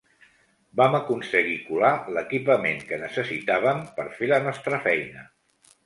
Vam 0.79 0.97
aconseguir 0.99 1.59
colar 1.67 1.93
l'equipament 2.17 2.83
que 2.91 3.01
necessitàvem 3.05 3.87
per 4.01 4.11
fer 4.19 4.35
la 4.37 4.45
nostra 4.51 4.85
feina. 4.91 5.33